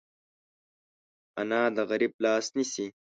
[1.41, 2.87] انا د غریب لاس نیسي